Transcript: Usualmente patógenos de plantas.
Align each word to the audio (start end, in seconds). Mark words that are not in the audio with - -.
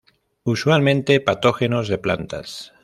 Usualmente 0.45 1.21
patógenos 1.21 1.87
de 1.87 1.99
plantas. 1.99 2.73